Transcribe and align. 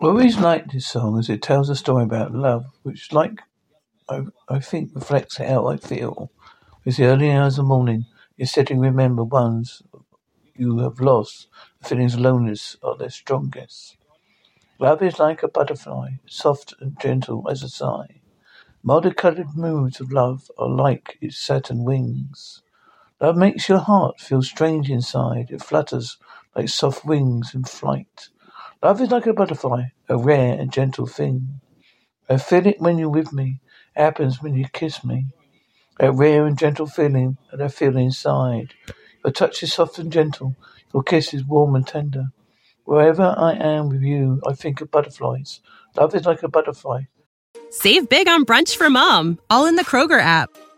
I 0.00 0.06
always 0.06 0.38
liked 0.38 0.72
this 0.72 0.86
song 0.86 1.18
as 1.18 1.28
it 1.28 1.42
tells 1.42 1.70
a 1.70 1.76
story 1.76 2.04
about 2.04 2.32
love, 2.32 2.66
which, 2.84 3.12
like 3.12 3.42
I, 4.08 4.24
think, 4.60 4.92
reflects 4.94 5.38
how 5.38 5.68
I 5.68 5.76
feel. 5.78 6.30
It's 6.84 6.98
the 6.98 7.06
early 7.06 7.30
hours 7.32 7.58
of 7.58 7.66
morning. 7.66 8.06
You're 8.36 8.46
sitting, 8.46 8.80
remember 8.80 9.24
ones 9.24 9.82
you 10.56 10.78
have 10.80 11.00
lost. 11.00 11.48
The 11.82 11.88
feelings 11.88 12.14
of 12.14 12.20
loneliness 12.20 12.76
are 12.82 12.96
their 12.96 13.10
strongest. 13.10 13.96
Love 14.78 15.02
is 15.02 15.18
like 15.18 15.42
a 15.42 15.48
butterfly, 15.48 16.10
soft 16.26 16.74
and 16.80 16.98
gentle 17.00 17.48
as 17.50 17.62
a 17.62 17.68
sigh. 17.70 18.20
Multicolored 18.84 19.56
moods 19.56 20.00
of 20.00 20.12
love 20.12 20.50
are 20.58 20.68
like 20.70 21.18
its 21.20 21.38
satin 21.38 21.84
wings. 21.84 22.62
Love 23.20 23.36
makes 23.36 23.68
your 23.68 23.78
heart 23.80 24.20
feel 24.20 24.42
strange 24.42 24.90
inside. 24.90 25.50
It 25.50 25.62
flutters 25.62 26.18
like 26.56 26.68
soft 26.70 27.04
wings 27.04 27.54
in 27.54 27.64
flight. 27.64 28.30
Love 28.82 29.02
is 29.02 29.10
like 29.10 29.26
a 29.26 29.34
butterfly, 29.34 29.82
a 30.08 30.16
rare 30.16 30.58
and 30.58 30.72
gentle 30.72 31.06
thing. 31.06 31.60
I 32.30 32.38
feel 32.38 32.66
it 32.66 32.80
when 32.80 32.96
you're 32.96 33.10
with 33.10 33.32
me. 33.32 33.60
It 33.94 34.00
happens 34.00 34.42
when 34.42 34.54
you 34.54 34.66
kiss 34.72 35.04
me. 35.04 35.26
A 35.98 36.10
rare 36.10 36.46
and 36.46 36.58
gentle 36.58 36.86
feeling 36.86 37.36
that 37.50 37.60
I 37.60 37.68
feel 37.68 37.96
inside. 37.96 38.72
Your 39.22 39.32
touch 39.32 39.62
is 39.62 39.74
soft 39.74 39.98
and 39.98 40.10
gentle. 40.10 40.56
Your 40.94 41.02
kiss 41.02 41.34
is 41.34 41.44
warm 41.44 41.74
and 41.74 41.86
tender. 41.86 42.28
Wherever 42.84 43.34
I 43.36 43.52
am 43.52 43.90
with 43.90 44.02
you, 44.02 44.40
I 44.46 44.54
think 44.54 44.80
of 44.80 44.90
butterflies. 44.90 45.60
Love 45.96 46.14
is 46.14 46.24
like 46.24 46.42
a 46.42 46.48
butterfly. 46.48 47.02
Save 47.70 48.08
big 48.08 48.28
on 48.28 48.46
brunch 48.46 48.76
for 48.76 48.88
mom, 48.88 49.38
all 49.50 49.66
in 49.66 49.76
the 49.76 49.84
Kroger 49.84 50.20
app. 50.20 50.48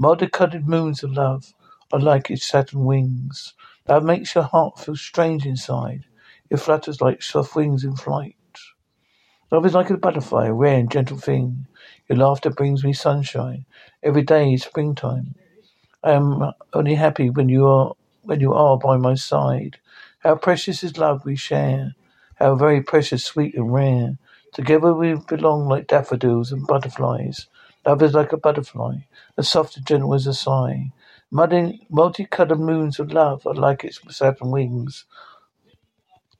Multicolored 0.00 0.68
moons 0.68 1.04
of 1.04 1.12
love 1.12 1.54
are 1.92 2.00
like 2.00 2.30
its 2.30 2.48
satin 2.48 2.86
wings. 2.86 3.54
that 3.86 4.04
makes 4.04 4.34
your 4.34 4.44
heart 4.44 4.80
feel 4.80 4.96
strange 4.96 5.46
inside. 5.46 6.06
It 6.50 6.58
flutters 6.58 7.02
like 7.02 7.22
soft 7.22 7.56
wings 7.56 7.84
in 7.84 7.96
flight. 7.96 8.36
Love 9.52 9.66
is 9.66 9.74
like 9.74 9.90
a 9.90 9.98
butterfly, 9.98 10.46
a 10.48 10.54
rare 10.54 10.78
and 10.78 10.90
gentle 10.90 11.18
thing. 11.18 11.66
Your 12.08 12.18
laughter 12.18 12.50
brings 12.50 12.84
me 12.84 12.92
sunshine. 12.94 13.66
Every 14.02 14.22
day 14.22 14.54
is 14.54 14.64
springtime. 14.64 15.36
I 16.04 16.12
am 16.12 16.52
only 16.74 16.96
happy 16.96 17.30
when 17.30 17.48
you 17.48 17.66
are 17.68 17.94
when 18.22 18.40
you 18.40 18.54
are 18.54 18.78
by 18.78 18.96
my 18.98 19.14
side. 19.14 19.78
How 20.20 20.36
precious 20.36 20.84
is 20.84 20.98
love 20.98 21.24
we 21.26 21.36
share. 21.36 21.94
How 22.36 22.56
very 22.56 22.82
precious, 22.82 23.24
sweet 23.24 23.54
and 23.54 23.72
rare. 23.72 24.18
Together 24.54 24.94
we 24.94 25.14
belong 25.28 25.68
like 25.68 25.88
daffodils 25.88 26.52
and 26.52 26.66
butterflies. 26.66 27.48
Love 27.86 28.02
is 28.02 28.14
like 28.14 28.32
a 28.32 28.38
butterfly, 28.38 28.96
as 29.38 29.48
soft 29.50 29.76
and 29.76 29.86
gentle 29.86 30.14
as 30.14 30.26
a 30.26 30.34
sigh. 30.34 30.92
Multicolored 31.90 32.60
moons 32.60 33.00
of 33.00 33.12
love 33.12 33.46
are 33.46 33.54
like 33.54 33.84
its 33.84 34.00
satin 34.16 34.50
wings. 34.52 35.06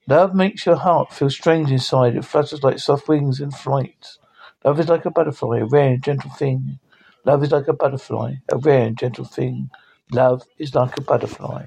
Love 0.08 0.34
makes 0.34 0.66
your 0.66 0.76
heart 0.76 1.12
feel 1.12 1.30
strange 1.30 1.70
inside. 1.72 2.16
It 2.16 2.26
flutters 2.26 2.62
like 2.62 2.78
soft 2.78 3.08
wings 3.08 3.40
in 3.40 3.50
flight. 3.52 4.18
Love 4.64 4.80
is 4.80 4.88
like 4.88 5.06
a 5.06 5.10
butterfly, 5.10 5.60
a 5.60 5.66
rare 5.66 5.94
and 5.94 6.02
gentle 6.04 6.30
thing. 6.30 6.78
Love 7.24 7.42
is 7.44 7.52
like 7.52 7.68
a 7.68 7.72
butterfly, 7.74 8.34
a 8.52 8.58
rare 8.58 8.86
and 8.88 8.98
gentle 8.98 9.24
thing. 9.24 9.70
Love 10.12 10.44
is 10.58 10.74
like 10.74 10.98
a 10.98 11.02
butterfly. 11.02 11.66